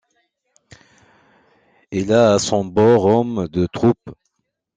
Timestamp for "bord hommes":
2.65-3.47